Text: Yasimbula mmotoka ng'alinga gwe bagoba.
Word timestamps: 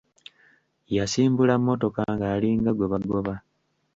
Yasimbula 0.95 1.53
mmotoka 1.59 2.01
ng'alinga 2.13 2.71
gwe 2.73 2.87
bagoba. 2.91 3.33